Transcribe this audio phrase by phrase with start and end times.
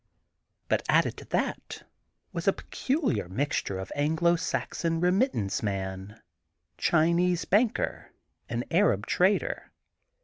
[0.67, 1.83] But added to that
[2.33, 6.19] was a peculiar mixture of Anglo Saxon remittance man,
[6.79, 8.11] Chinese banker
[8.49, 9.71] and Arab trader.